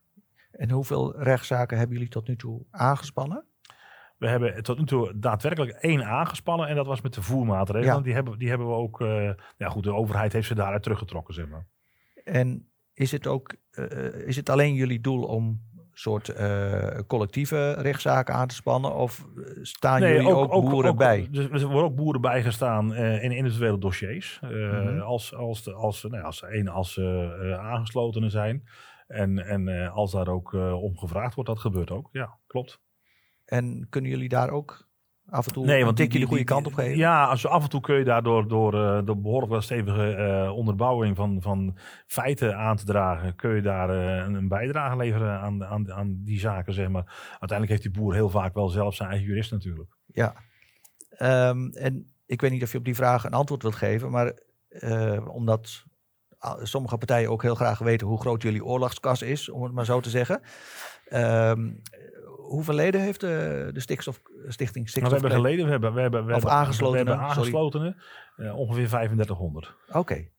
En 0.52 0.70
hoeveel 0.70 1.22
rechtszaken 1.22 1.78
hebben 1.78 1.96
jullie 1.96 2.10
tot 2.12 2.28
nu 2.28 2.36
toe 2.36 2.66
aangespannen? 2.70 3.44
We 4.22 4.28
hebben 4.28 4.62
tot 4.62 4.78
nu 4.78 4.84
toe 4.84 5.12
daadwerkelijk 5.18 5.70
één 5.70 6.04
aangespannen 6.04 6.68
en 6.68 6.76
dat 6.76 6.86
was 6.86 7.00
met 7.00 7.14
de 7.14 7.22
voermaatregelen. 7.22 7.96
Ja. 7.96 8.00
Die, 8.00 8.14
hebben, 8.14 8.38
die 8.38 8.48
hebben 8.48 8.66
we 8.66 8.72
ook, 8.72 9.00
eh, 9.00 9.30
ja 9.56 9.68
goed, 9.68 9.82
de 9.82 9.94
overheid 9.94 10.32
heeft 10.32 10.46
ze 10.46 10.54
daaruit 10.54 10.82
teruggetrokken, 10.82 11.34
zeg 11.34 11.48
maar. 11.48 11.66
En 12.24 12.70
is 12.94 13.12
het 13.12 13.26
ook, 13.26 13.54
eh, 13.70 14.26
is 14.26 14.36
het 14.36 14.48
alleen 14.48 14.74
jullie 14.74 15.00
doel 15.00 15.22
om 15.22 15.60
soort 15.92 16.28
eh, 16.28 16.98
collectieve 17.06 17.72
rechtszaken 17.72 18.34
aan 18.34 18.48
te 18.48 18.54
spannen? 18.54 18.94
Of 18.94 19.26
staan 19.62 20.00
jullie 20.00 20.34
ook, 20.34 20.70
boeren 20.70 20.96
bij? 20.96 21.28
Dus 21.30 21.44
er 21.62 21.66
worden 21.66 21.90
ook 21.90 21.96
boeren 21.96 22.20
bijgestaan 22.20 22.92
uh, 22.92 23.22
in 23.22 23.32
individuele 23.32 23.78
dossiers. 23.78 24.40
Uh, 24.44 24.50
Mhm. 24.50 25.00
Als, 25.00 25.34
als, 25.34 25.62
de, 25.62 25.72
als, 25.72 26.02
nou, 26.02 26.16
ja, 26.16 26.22
als, 26.22 26.42
één, 26.42 26.68
als 26.68 26.92
ze 26.92 27.38
uh, 27.42 27.58
aangeslotenen 27.58 28.30
zijn. 28.30 28.64
En, 29.06 29.38
en 29.38 29.66
uh, 29.66 29.94
als 29.94 30.12
daar 30.12 30.28
ook 30.28 30.52
uh, 30.52 30.82
om 30.82 30.98
gevraagd 30.98 31.34
wordt, 31.34 31.50
dat 31.50 31.58
gebeurt 31.58 31.90
ook. 31.90 32.08
Ja, 32.12 32.38
klopt. 32.46 32.80
En 33.52 33.86
kunnen 33.90 34.10
jullie 34.10 34.28
daar 34.28 34.50
ook 34.50 34.88
af 35.26 35.46
en 35.46 35.52
toe 35.52 35.64
nee, 35.64 35.84
want 35.84 35.96
tikje 35.96 36.12
die, 36.12 36.20
de 36.20 36.26
goede 36.26 36.44
die, 36.44 36.54
kant 36.54 36.66
op 36.66 36.74
geven? 36.74 36.96
Ja, 36.96 37.24
als, 37.24 37.46
af 37.46 37.62
en 37.62 37.68
toe 37.68 37.80
kun 37.80 37.96
je 37.96 38.04
daardoor 38.04 38.48
door, 38.48 38.72
door, 38.72 39.04
door 39.04 39.20
behoorlijk 39.20 39.52
wel 39.52 39.60
stevige 39.60 40.16
uh, 40.16 40.56
onderbouwing 40.56 41.16
van, 41.16 41.42
van 41.42 41.76
feiten 42.06 42.56
aan 42.56 42.76
te 42.76 42.84
dragen, 42.84 43.34
kun 43.34 43.54
je 43.54 43.62
daar 43.62 43.90
uh, 43.90 44.24
een, 44.24 44.34
een, 44.34 44.48
bijdrage 44.48 44.96
leveren 44.96 45.40
aan, 45.40 45.64
aan, 45.64 45.92
aan 45.92 46.20
die 46.24 46.38
zaken, 46.38 46.74
zeg 46.74 46.88
maar. 46.88 47.28
Uiteindelijk 47.30 47.70
heeft 47.70 47.82
die 47.82 48.02
boer 48.02 48.14
heel 48.14 48.30
vaak 48.30 48.54
wel 48.54 48.68
zelf 48.68 48.94
zijn 48.94 49.08
eigen 49.08 49.26
jurist 49.26 49.50
natuurlijk. 49.50 49.90
Ja, 50.06 50.34
um, 51.48 51.70
en 51.70 52.12
ik 52.26 52.40
weet 52.40 52.50
niet 52.50 52.62
of 52.62 52.72
je 52.72 52.78
op 52.78 52.84
die 52.84 52.94
vraag 52.94 53.24
een 53.24 53.32
antwoord 53.32 53.62
wilt 53.62 53.74
geven, 53.74 54.10
maar 54.10 54.32
omdat 55.26 55.84
sommige 56.62 56.98
partijen 56.98 57.30
ook 57.30 57.42
heel 57.42 57.54
graag 57.54 57.78
weten 57.78 58.06
hoe 58.06 58.20
groot 58.20 58.42
jullie 58.42 58.64
oorlogskas 58.64 59.22
is, 59.22 59.48
om 59.48 59.62
het 59.62 59.72
maar 59.72 59.84
zo 59.84 60.00
te 60.00 60.10
zeggen. 60.10 60.40
Um, 61.12 61.82
hoeveel 62.52 62.74
leden 62.74 63.00
heeft 63.00 63.20
de, 63.20 63.70
de 63.72 63.80
stikstof, 63.80 64.22
Stichting 64.48 64.88
Stikstof? 64.88 65.12
Nou, 65.12 65.22
we 65.22 65.28
hebben 65.28 65.50
geleden, 65.50 65.64
we 65.64 65.70
hebben, 65.70 65.94
we 65.94 66.00
hebben, 66.00 66.26
we 66.26 66.34
of 66.34 66.42
hebben, 66.42 66.50
aangesloten. 66.50 67.04
We 67.04 67.10
hebben 67.10 67.26
aangeslotenen, 67.26 67.96
uh, 68.36 68.58
ongeveer 68.58 68.88
3500. 68.88 69.74
Oké. 69.88 69.98
Okay. 69.98 70.32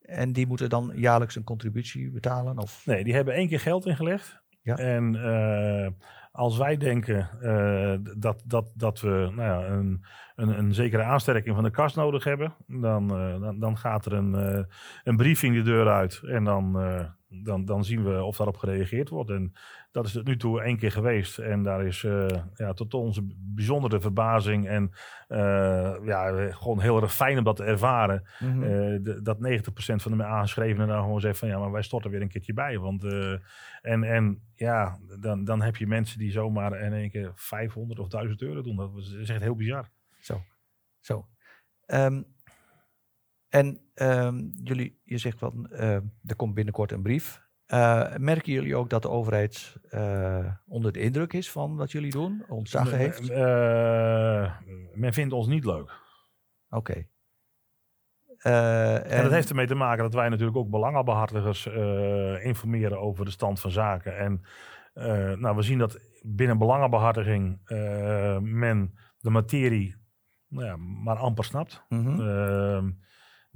En 0.00 0.32
die 0.32 0.46
moeten 0.46 0.68
dan 0.68 0.92
jaarlijks 0.94 1.36
een 1.36 1.44
contributie 1.44 2.10
betalen? 2.10 2.58
Of? 2.58 2.86
Nee, 2.86 3.04
die 3.04 3.14
hebben 3.14 3.34
één 3.34 3.48
keer 3.48 3.60
geld 3.60 3.86
ingelegd. 3.86 4.42
Ja. 4.62 4.76
En 4.76 5.14
uh, 5.14 5.88
als 6.32 6.56
wij 6.56 6.76
denken 6.76 7.28
uh, 7.42 7.94
dat, 8.16 8.42
dat, 8.44 8.72
dat 8.74 9.00
we 9.00 9.32
nou 9.34 9.62
ja, 9.62 9.68
een, 9.68 10.04
een, 10.36 10.58
een, 10.58 10.74
zekere 10.74 11.02
aansterking 11.02 11.54
van 11.54 11.64
de 11.64 11.70
kas 11.70 11.94
nodig 11.94 12.24
hebben, 12.24 12.54
dan, 12.66 13.20
uh, 13.20 13.40
dan, 13.40 13.58
dan, 13.58 13.76
gaat 13.76 14.06
er 14.06 14.12
een, 14.12 14.66
een 15.04 15.16
briefing 15.16 15.54
de 15.54 15.62
deur 15.62 15.88
uit. 15.88 16.20
En 16.24 16.44
dan, 16.44 16.76
dan, 17.42 17.64
dan 17.64 17.84
zien 17.84 18.04
we 18.04 18.22
of 18.22 18.36
daarop 18.36 18.56
gereageerd 18.56 19.08
wordt. 19.08 19.30
En 19.30 19.52
dat 19.90 20.06
is 20.06 20.12
tot 20.12 20.26
nu 20.26 20.36
toe 20.36 20.62
één 20.62 20.76
keer 20.76 20.92
geweest. 20.92 21.38
En 21.38 21.62
daar 21.62 21.86
is 21.86 22.00
ja, 22.54 22.72
tot 22.72 22.94
onze 22.94 23.26
bijzondere 23.36 24.00
verbazing 24.00 24.68
en 24.68 24.90
ja, 26.04 26.50
gewoon 26.50 26.80
heel 26.80 27.02
erg 27.02 27.14
fijn 27.14 27.38
om 27.38 27.44
dat 27.44 27.56
te 27.56 27.64
ervaren. 27.64 28.26
Mhm. 28.38 28.52
Mm 28.52 28.62
-hmm. 28.62 29.02
de, 29.02 29.22
dat 29.22 29.36
90% 29.36 30.02
van 30.02 30.16
de 30.16 30.24
aangeschrevenen 30.24 30.88
dan 30.88 31.02
gewoon 31.02 31.20
zegt 31.20 31.38
van 31.38 31.48
ja, 31.48 31.58
maar 31.58 31.72
wij 31.72 31.82
storten 31.82 32.10
weer 32.10 32.22
een 32.22 32.28
keertje 32.28 32.54
bij. 32.54 32.78
Want 32.78 33.04
en, 33.82 34.02
en 34.04 34.42
ja, 34.54 34.98
dan, 35.20 35.44
dan 35.44 35.62
heb 35.62 35.76
je 35.76 35.86
mensen 35.86 36.18
die 36.18 36.30
zomaar 36.30 36.80
in 36.80 36.92
één 36.92 37.10
keer 37.10 37.32
500 37.34 38.00
of 38.00 38.08
1000 38.08 38.42
euro 38.42 38.62
doen. 38.62 38.76
Dat 38.76 38.90
is 38.96 39.28
echt 39.28 39.42
heel 39.42 39.56
bizar. 39.56 39.90
Zo, 40.20 40.42
zo. 41.00 41.26
Um, 41.86 42.35
en 43.56 43.80
um, 43.94 44.50
jullie, 44.62 45.00
je 45.04 45.18
zegt 45.18 45.38
van, 45.38 45.68
uh, 45.72 45.94
er 46.24 46.36
komt 46.36 46.54
binnenkort 46.54 46.92
een 46.92 47.02
brief. 47.02 47.44
Uh, 47.66 48.16
merken 48.16 48.52
jullie 48.52 48.76
ook 48.76 48.90
dat 48.90 49.02
de 49.02 49.08
overheid 49.08 49.76
uh, 49.90 50.46
onder 50.66 50.92
de 50.92 51.00
indruk 51.00 51.32
is 51.32 51.50
van 51.50 51.76
wat 51.76 51.92
jullie 51.92 52.10
doen? 52.10 52.44
Ontzagen 52.48 52.98
heeft? 52.98 53.28
Men 54.94 55.12
vindt 55.12 55.32
ons 55.32 55.46
niet 55.46 55.64
leuk. 55.64 55.90
Oké. 56.68 56.76
Okay. 56.76 57.08
En... 58.38 59.10
en 59.10 59.22
dat 59.22 59.32
heeft 59.32 59.48
ermee 59.48 59.66
te 59.66 59.74
maken 59.74 60.02
dat 60.02 60.14
wij 60.14 60.28
natuurlijk 60.28 60.56
ook 60.56 60.70
belangenbehartigers 60.70 61.66
informeren 62.42 63.00
over 63.00 63.24
de 63.24 63.30
stand 63.30 63.60
van 63.60 63.70
zaken. 63.70 64.18
En 64.18 64.42
nou, 65.40 65.56
we 65.56 65.62
zien 65.62 65.78
dat 65.78 65.98
binnen 66.22 66.58
belangenbehartiging 66.58 67.60
men 68.40 68.98
de 69.18 69.30
materie 69.30 69.96
nou 70.48 70.66
ja, 70.66 70.76
maar 70.76 71.16
amper 71.16 71.44
snapt. 71.44 71.84
Mm 71.88 72.06
-hmm. 72.06 73.04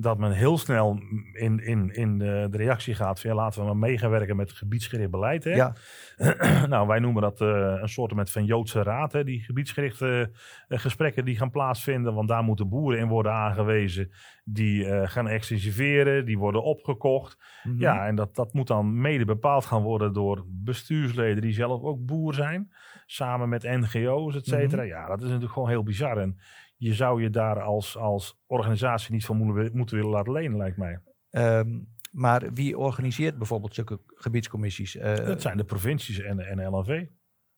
Dat 0.00 0.19
men 0.19 0.33
heel 0.33 0.59
snel 0.59 0.99
in, 1.33 1.61
in, 1.64 1.95
in 1.95 2.19
de, 2.19 2.47
de 2.50 2.57
reactie 2.57 2.95
gaat 2.95 3.21
van 3.21 3.30
ja, 3.30 3.37
laten 3.37 3.61
we 3.61 3.66
maar 3.66 3.76
mee 3.76 3.99
gaan 3.99 4.11
werken 4.11 4.37
met 4.37 4.52
gebiedsgericht 4.52 5.11
beleid. 5.11 5.45
Hè? 5.45 5.54
Ja. 5.54 5.75
nou, 6.69 6.87
wij 6.87 6.99
noemen 6.99 7.23
dat 7.23 7.40
uh, 7.40 7.49
een 7.80 7.88
soort 7.88 8.14
met 8.14 8.30
van 8.30 8.45
Joodse 8.45 8.83
raad, 8.83 9.12
hè? 9.12 9.25
die 9.25 9.40
gebiedsgerichte 9.40 10.30
uh, 10.69 10.78
gesprekken 10.78 11.25
die 11.25 11.37
gaan 11.37 11.50
plaatsvinden, 11.50 12.14
want 12.14 12.28
daar 12.28 12.42
moeten 12.42 12.69
boeren 12.69 13.00
in 13.00 13.09
worden 13.09 13.33
aangewezen 13.33 14.11
die 14.45 14.85
uh, 14.85 15.02
gaan 15.04 15.28
extensiveren, 15.28 16.25
die 16.25 16.38
worden 16.38 16.62
opgekocht. 16.62 17.38
Mhm. 17.38 17.69
Mm 17.69 17.73
-hmm. 17.73 17.83
Ja, 17.83 18.07
en 18.07 18.14
dat, 18.14 18.35
dat 18.35 18.52
moet 18.52 18.66
dan 18.66 19.00
mede 19.00 19.25
bepaald 19.25 19.64
gaan 19.64 19.83
worden 19.83 20.12
door 20.12 20.45
bestuursleden 20.49 21.42
die 21.42 21.52
zelf 21.52 21.83
ook 21.83 22.04
boer 22.04 22.35
zijn, 22.35 22.73
samen 23.07 23.49
met 23.49 23.62
NGO's, 23.62 24.37
et 24.37 24.47
cetera. 24.47 24.83
Mhm. 24.83 24.90
Ja, 24.90 25.07
dat 25.07 25.19
is 25.19 25.26
natuurlijk 25.26 25.52
gewoon 25.52 25.69
heel 25.69 25.83
bizar. 25.83 26.19
En 26.19 26.38
je 26.80 26.94
zou 26.94 27.22
je 27.22 27.30
daar 27.30 27.60
als, 27.60 27.96
als 27.96 28.40
organisatie 28.46 29.12
niet 29.12 29.25
van 29.25 29.37
moeten, 29.37 29.76
moeten 29.76 29.96
willen 29.96 30.10
laten 30.10 30.32
lenen, 30.32 30.56
lijkt 30.56 30.76
mij. 30.76 31.00
Um, 31.30 31.88
maar 32.10 32.52
wie 32.52 32.78
organiseert 32.78 33.38
bijvoorbeeld 33.38 33.75
zulke 33.75 34.00
gebiedscommissies? 34.06 34.96
Uh, 34.96 35.14
dat 35.14 35.42
zijn 35.42 35.56
de 35.56 35.64
provincies 35.64 36.18
en 36.18 36.37
de, 36.37 36.42
en 36.42 36.68
LNV. 36.68 37.06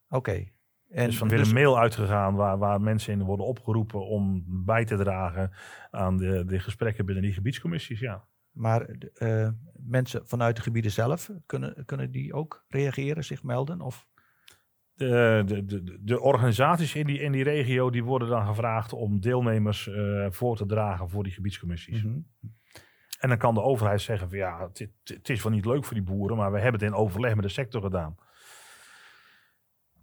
Oké. 0.08 0.16
Okay. 0.16 0.52
En 0.88 1.06
dus 1.06 1.18
van 1.18 1.28
weer 1.28 1.38
dus, 1.38 1.48
een 1.48 1.54
mail 1.54 1.78
uitgegaan 1.78 2.34
waar, 2.34 2.58
waar 2.58 2.80
mensen 2.80 3.12
in 3.12 3.22
worden 3.22 3.46
opgeroepen 3.46 4.06
om 4.06 4.44
bij 4.46 4.84
te 4.84 4.96
dragen 4.96 5.50
aan 5.90 6.16
de, 6.16 6.44
de 6.44 6.58
gesprekken 6.58 7.06
binnen 7.06 7.24
die 7.24 7.32
gebiedscommissies, 7.32 8.00
ja. 8.00 8.24
Maar 8.50 8.88
uh, 9.18 9.48
mensen 9.74 10.26
vanuit 10.26 10.56
de 10.56 10.62
gebieden 10.62 10.90
zelf, 10.90 11.30
kunnen, 11.46 11.84
kunnen 11.84 12.10
die 12.10 12.34
ook 12.34 12.64
reageren, 12.68 13.24
zich 13.24 13.42
melden? 13.42 13.80
Of? 13.80 14.06
De, 14.94 15.42
de, 15.46 15.98
de, 16.00 16.20
organisaties 16.20 16.94
in 16.94 17.06
die, 17.06 17.18
in 17.18 17.32
die 17.32 17.42
regio 17.42 17.90
die 17.90 18.04
worden 18.04 18.28
dan 18.28 18.46
gevraagd 18.46 18.92
om 18.92 19.20
deelnemers 19.20 19.86
uh, 19.86 20.26
voor 20.30 20.56
te 20.56 20.66
dragen 20.66 21.10
voor 21.10 21.22
die 21.22 21.32
gebiedscommissies. 21.32 22.02
Mm 22.02 22.10
-hmm. 22.10 22.26
En 23.18 23.28
dan 23.28 23.38
kan 23.38 23.54
de 23.54 23.62
overheid 23.62 24.00
zeggen 24.00 24.28
van 24.28 24.38
ja, 24.38 24.60
het, 24.60 24.88
het, 25.04 25.28
is 25.28 25.42
wel 25.42 25.52
niet 25.52 25.64
leuk 25.64 25.84
voor 25.84 25.94
die 25.94 26.02
boeren, 26.02 26.36
maar 26.36 26.52
we 26.52 26.60
hebben 26.60 26.80
het 26.80 26.90
in 26.90 26.96
overleg 26.96 27.34
met 27.34 27.44
de 27.44 27.50
sector 27.50 27.82
gedaan. 27.82 28.16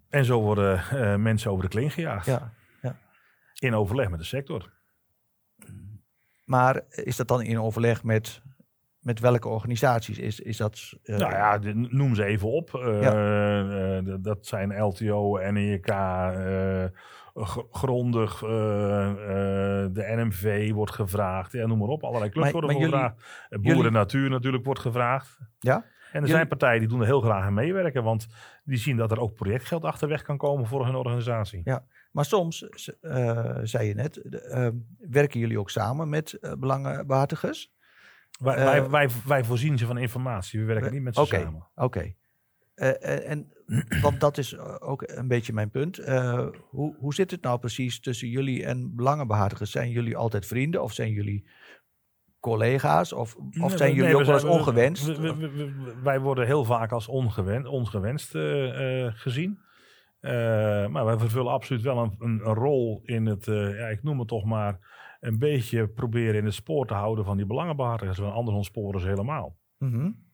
En 0.10 0.25
zo 0.25 0.41
worden 0.41 0.84
uh, 0.93 1.15
mensen 1.15 1.51
over 1.51 1.63
de 1.63 1.69
kling 1.69 1.93
gejaagd. 1.93 2.25
Ja, 2.25 2.53
ja. 2.81 3.00
In 3.60 3.75
overleg 3.75 4.10
met 4.10 4.19
de 4.19 4.25
sector. 4.25 4.74
Maar 6.46 6.81
is 6.89 7.15
dat 7.15 7.27
dan 7.27 7.41
in 7.41 7.60
overleg 7.60 8.03
met 8.03 8.41
met 8.99 9.19
welke 9.19 9.47
organisaties 9.47 10.17
is, 10.17 10.39
is 10.39 10.57
dat? 10.57 10.93
Uh, 11.03 11.17
nou 11.17 11.31
ja, 11.31 11.57
de, 11.57 11.73
noem 11.73 12.15
ze 12.15 12.23
even 12.23 12.49
op. 12.51 12.73
Uh, 12.73 13.01
ja. 13.01 14.01
uh, 14.01 14.15
dat 14.19 14.45
zijn 14.45 14.81
LTO, 14.81 15.37
NEK, 15.51 15.93
grondig, 17.71 18.39
de 18.39 20.13
NMV 20.15 20.71
wordt 20.71 20.93
gevraagd. 20.93 21.51
Ja, 21.51 21.65
noem 21.65 21.77
maar 21.77 21.87
op. 21.87 22.03
Allerlei 22.03 22.31
clubs 22.31 22.51
maar, 22.51 22.61
worden 22.61 22.79
maar 22.79 22.89
gevraagd. 22.89 23.15
Boeren 23.49 23.75
jullie... 23.75 23.91
Natuur 23.91 24.29
natuurlijk 24.29 24.65
wordt 24.65 24.79
gevraagd. 24.79 25.37
Ja? 25.59 25.75
En 25.75 25.83
er 26.11 26.19
jullie... 26.19 26.29
zijn 26.29 26.47
partijen 26.47 26.79
die 26.79 26.89
doen 26.89 26.99
er 26.99 27.05
heel 27.05 27.21
graag 27.21 27.43
aan 27.43 27.53
meewerken. 27.53 28.03
Want 28.03 28.27
die 28.63 28.77
zien 28.77 28.97
dat 28.97 29.11
er 29.11 29.19
ook 29.19 29.35
projectgeld 29.35 29.83
achterweg 29.83 30.21
kan 30.21 30.37
komen 30.37 30.67
voor 30.67 30.85
hun 30.85 30.95
organisatie. 30.95 31.61
Ja, 31.63 31.85
maar 32.11 32.25
soms, 32.25 32.67
zei 33.63 33.87
je 33.87 33.93
net, 33.93 34.21
werken 35.09 35.39
jullie 35.39 35.59
ook 35.59 35.69
samen 35.69 36.09
met 36.09 36.55
belangenbehartigers? 36.59 37.71
Wij, 38.39 38.58
uh, 38.58 38.63
wij, 38.63 38.89
wij, 38.89 39.10
wij, 39.25 39.43
voorzien 39.43 39.77
ze 39.77 39.86
van 39.86 39.98
informatie. 39.98 40.60
We 40.60 40.65
werken 40.65 40.88
uh, 40.88 40.91
niet 40.93 41.01
met 41.01 41.15
ze 41.15 41.22
okay, 41.22 41.41
samen. 41.41 41.67
Oké. 41.75 41.84
Okay. 41.84 42.15
Uh, 42.75 43.29
en 43.29 43.51
want 44.01 44.19
dat 44.19 44.38
is 44.38 44.58
ook 44.79 45.03
een 45.05 45.27
beetje 45.27 45.53
mijn 45.53 45.69
punt. 45.69 45.98
hoe, 46.69 46.96
hoe 47.00 47.13
zit 47.13 47.31
het 47.31 47.41
nou 47.41 47.60
precies 47.60 48.00
tussen 48.00 48.27
jullie 48.27 48.65
en 48.65 48.96
belangenbehartigers? 48.96 49.72
Zijn 49.72 49.89
jullie 49.89 50.17
altijd 50.17 50.46
vrienden 50.46 50.84
of 50.84 50.93
zijn 50.93 51.12
jullie 51.12 51.50
collega's? 52.39 53.13
Of, 53.13 53.36
of 53.62 53.72
zijn 53.77 53.89
nee, 53.89 54.01
jullie 54.01 54.15
ook 54.15 54.25
wel 54.25 54.34
eens 54.34 54.43
ongewenst? 54.43 55.05
We, 55.05 55.36
we, 55.36 55.50
we, 55.50 55.93
wij 56.03 56.19
worden 56.19 56.46
heel 56.46 56.63
vaak 56.63 56.91
als 56.91 57.08
ongewenst, 57.08 57.67
ongewenst 57.67 58.29
gezien. 59.13 59.60
maar 60.89 61.05
wij 61.05 61.17
vervullen 61.17 61.51
absoluut 61.51 61.81
wel 61.81 61.98
een, 61.98 62.15
een, 62.19 62.48
een 62.48 62.53
rol 62.53 63.01
in 63.03 63.25
het, 63.25 63.46
ja, 63.46 63.88
ik 63.88 64.03
noem 64.03 64.19
het 64.19 64.27
toch 64.27 64.46
maar 64.46 64.79
een 65.19 65.39
beetje 65.39 65.88
proberen 65.88 66.35
in 66.35 66.45
het 66.45 66.53
spoor 66.53 66.88
te 66.88 66.93
houden 66.93 67.25
van 67.25 67.38
die 67.38 67.45
belangenbehartigers. 67.45 68.17
Want 68.17 68.33
anders 68.33 68.57
ontsporen 68.57 69.01
ze 69.01 69.07
helemaal. 69.07 69.57
-hmm. 69.77 70.25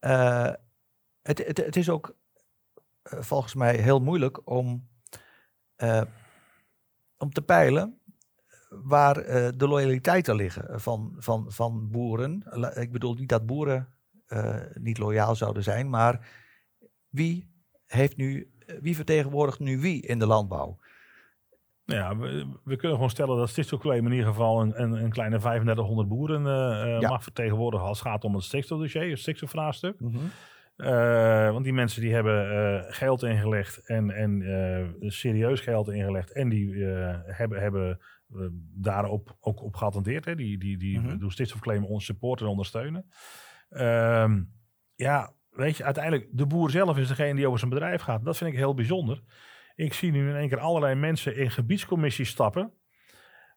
uh, 0.00 0.52
het, 1.22 1.46
het, 1.46 1.76
is 1.76 1.88
ook 1.88 2.16
uh, 3.12 3.20
volgens 3.20 3.54
mij 3.54 3.76
heel 3.76 4.00
moeilijk 4.00 4.50
om, 4.50 4.88
uh, 5.76 6.02
om 7.16 7.32
te 7.32 7.42
peilen 7.42 8.00
waar 8.68 9.14
de 9.56 9.68
loyaliteiten 9.68 10.34
liggen 10.34 10.80
van, 10.80 11.14
van, 11.18 11.52
van 11.52 11.90
boeren. 11.90 12.42
Ik 12.74 12.92
bedoel 12.92 13.14
niet 13.14 13.28
dat 13.28 13.46
boeren 13.46 13.94
niet 14.74 14.98
loyaal 14.98 15.36
zouden 15.36 15.62
zijn, 15.62 15.90
maar 15.90 16.28
wie, 17.08 17.50
heeft 17.86 18.16
nu, 18.16 18.52
wie 18.80 18.96
vertegenwoordigt 18.96 19.58
nu 19.58 19.80
wie 19.80 20.02
in 20.02 20.18
de 20.18 20.26
landbouw? 20.26 20.78
Ja, 21.92 22.16
we, 22.16 22.46
we, 22.64 22.76
kunnen 22.76 22.96
gewoon 22.96 23.10
stellen 23.10 23.36
dat 23.36 23.48
Stikstofclaim 23.48 24.06
in 24.06 24.12
ieder 24.12 24.26
geval 24.26 24.60
een, 24.60 24.82
een, 24.82 24.92
een 24.92 25.10
kleine 25.10 25.38
3500 25.38 26.08
boeren 26.08 26.40
uh, 26.40 27.00
ja. 27.00 27.08
mag 27.08 27.22
vertegenwoordigen 27.22 27.86
als 27.86 27.98
het 27.98 28.08
gaat 28.08 28.24
om 28.24 28.34
het 28.34 28.44
stikstofdossier, 28.44 29.10
het 29.10 29.18
stikstofvraagstuk. 29.18 30.00
Mm 30.00 30.10
-hmm. 30.12 30.30
Uh, 30.76 31.50
want 31.50 31.64
die 31.64 31.72
mensen 31.72 32.00
die 32.00 32.14
hebben 32.14 32.52
uh, 32.52 32.84
geld 32.88 33.22
ingelegd 33.22 33.86
en, 33.86 34.10
en 34.10 34.42
serieus 35.00 35.60
geld 35.60 35.88
ingelegd. 35.88 36.32
En 36.32 36.48
die 36.48 36.84
hebben, 37.24 37.60
hebben 37.60 38.00
daarop 38.74 39.36
ook 39.40 39.62
op 39.62 39.76
geattendeerd. 39.76 40.24
Hè. 40.24 40.34
Die, 40.34 40.58
die, 40.58 40.76
die 40.76 40.98
mm 40.98 41.04
-hmm. 41.04 41.18
doen 41.18 41.84
ons 41.84 42.04
supporten 42.04 42.44
en 42.44 42.50
ondersteunen. 42.50 43.10
Ehm, 43.68 44.42
ja, 44.94 45.32
weet 45.50 45.76
je, 45.76 45.84
uiteindelijk 45.84 46.28
de 46.32 46.46
boer 46.46 46.70
zelf 46.70 46.98
is 46.98 47.08
degene 47.08 47.34
die 47.34 47.46
over 47.46 47.58
zijn 47.58 47.70
bedrijf 47.70 48.02
gaat. 48.02 48.24
Dat 48.24 48.36
vind 48.36 48.50
ik 48.50 48.56
heel 48.56 48.74
bijzonder. 48.74 49.22
Ik 49.78 49.92
zie 49.92 50.10
nu 50.10 50.28
in 50.28 50.36
één 50.36 50.48
keer 50.48 50.58
allerlei 50.58 50.94
mensen 50.94 51.36
in 51.36 51.50
gebiedscommissies 51.50 52.28
stappen. 52.28 52.72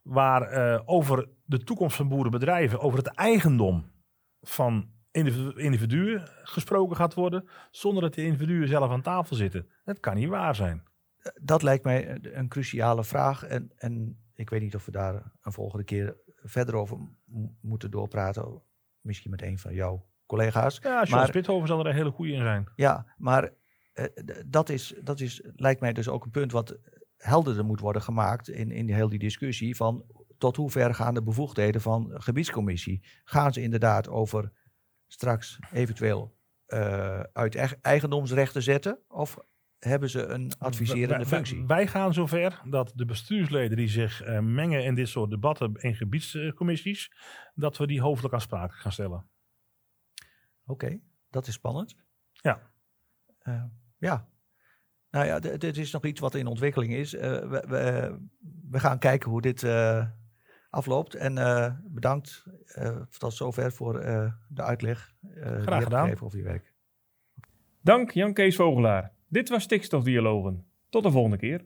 Waar 0.01 0.81
over 0.85 1.29
de 1.45 1.63
toekomst 1.63 1.95
van 1.95 2.07
boerenbedrijven, 2.07 2.79
over 2.79 2.97
het 2.97 3.07
eigendom 3.07 3.91
van 4.41 4.89
individuen 5.55 6.27
gesproken 6.43 6.95
gaat 6.95 7.13
worden, 7.13 7.49
zonder 7.71 8.03
dat 8.03 8.13
de 8.13 8.23
individuen 8.23 8.67
zelf 8.67 8.91
aan 8.91 9.01
tafel 9.01 9.35
zitten. 9.35 9.69
Dat 9.83 9.99
kan 9.99 10.15
niet 10.15 10.29
waar 10.29 10.55
zijn. 10.55 10.83
Dat 11.41 11.61
lijkt 11.61 11.83
mij 11.83 12.19
een 12.21 12.47
cruciale 12.47 13.03
vraag. 13.03 13.43
En, 13.43 13.71
en 13.75 14.19
ik 14.33 14.49
weet 14.49 14.61
niet 14.61 14.75
of 14.75 14.85
we 14.85 14.91
daar 14.91 15.31
een 15.41 15.53
volgende 15.53 15.85
keer 15.85 16.15
verder 16.35 16.75
over 16.75 16.97
moeten 17.61 17.91
doorpraten. 17.91 18.61
Misschien 19.01 19.31
met 19.31 19.41
een 19.41 19.59
van 19.59 19.73
jouw 19.73 20.05
collega's. 20.25 20.79
Ja, 20.81 21.05
maar, 21.09 21.27
Spithoven 21.27 21.67
zal 21.67 21.79
er 21.79 21.85
een 21.85 21.95
hele 21.95 22.11
goede 22.11 22.31
in 22.31 22.41
zijn. 22.41 22.67
Ja, 22.75 23.13
maar 23.17 23.51
dat, 24.45 24.69
is, 24.69 24.93
dat 25.03 25.19
is, 25.19 25.41
lijkt 25.55 25.81
mij 25.81 25.93
dus 25.93 26.07
ook 26.07 26.25
een 26.25 26.31
punt 26.31 26.51
wat 26.51 26.77
helderder 27.17 27.65
moet 27.65 27.79
worden 27.79 28.01
gemaakt 28.01 28.49
in, 28.49 28.71
in 28.71 28.89
heel 28.89 29.09
die 29.09 29.19
discussie 29.19 29.75
van 29.75 30.05
tot 30.37 30.55
hoe 30.55 30.69
ver 30.69 30.95
gaan 30.95 31.13
de 31.13 31.23
bevoegdheden 31.23 31.81
van 31.81 32.11
gebiedscommissie? 32.13 33.03
Gaan 33.23 33.53
ze 33.53 33.61
inderdaad 33.61 34.09
over 34.09 34.51
straks 35.07 35.59
eventueel 35.71 36.35
uh, 36.67 37.19
uit 37.19 37.55
eigendomsrechten 37.81 38.61
zetten? 38.61 38.99
Of 39.07 39.37
hebben 39.79 40.09
ze 40.09 40.25
een 40.25 40.51
adviserende 40.57 41.25
functie? 41.25 41.65
Wij, 41.65 41.87
gaan 41.87 42.13
zover 42.13 42.61
dat 42.65 42.91
de 42.95 43.05
bestuursleden 43.05 43.77
die 43.77 43.87
zich 43.87 44.25
uh, 44.25 44.39
mengen 44.39 44.83
in 44.83 44.95
dit 44.95 45.07
soort 45.07 45.29
debatten 45.29 45.73
in 45.73 45.95
gebiedscommissies, 45.95 47.11
dat 47.53 47.77
we 47.77 47.87
die 47.87 48.01
hoofdelijk 48.01 48.33
aan 48.33 48.41
sprake 48.41 48.75
gaan 48.75 48.91
stellen. 48.91 49.29
Oké, 50.65 50.85
okay, 50.85 51.01
dat 51.29 51.47
is 51.47 51.53
spannend. 51.53 51.95
Ja. 52.31 52.71
Uh, 53.43 53.63
ja. 54.01 54.29
Nou 55.11 55.25
ja, 55.25 55.39
dit 55.39 55.77
is 55.77 55.91
nog 55.91 56.05
iets 56.05 56.19
wat 56.19 56.35
in 56.35 56.47
ontwikkeling 56.47 56.93
is. 56.93 57.11
we, 57.11 57.65
we, 57.67 58.15
we, 58.69 58.79
gaan 58.79 58.99
kijken 58.99 59.29
hoe 59.29 59.41
dit 59.41 59.65
afloopt. 60.69 61.15
En 61.15 61.37
uh, 61.37 61.71
bedankt 61.83 62.43
tot 63.17 63.33
zover 63.33 63.71
voor 63.71 63.93
de 64.47 64.61
uitleg. 64.61 65.13
Graag 65.41 65.83
gedaan. 65.83 66.19
over 66.21 66.37
je 66.37 66.43
werk. 66.43 66.73
Dank 67.81 68.11
Jan 68.11 68.33
Kees 68.33 68.55
Vogelaar. 68.55 69.13
Dit 69.27 69.49
was 69.49 69.63
Stikstofdialogen. 69.63 70.65
Tot 70.89 71.03
de 71.03 71.11
volgende 71.11 71.37
keer. 71.37 71.65